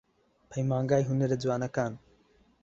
پەیمانگەی 0.49 1.07
هونەرە 1.09 1.37
جوانەکان 1.43 1.93